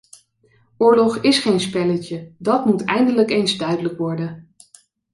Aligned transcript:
Oorlog 0.77 1.17
is 1.25 1.39
geen 1.41 1.59
spelletje- 1.59 2.31
dat 2.37 2.65
moet 2.65 2.83
eindelijk 2.83 3.29
eens 3.29 3.57
duidelijk 3.57 3.97
worden. 3.97 4.53